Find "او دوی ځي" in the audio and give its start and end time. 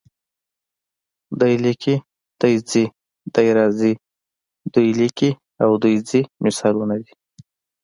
5.63-6.21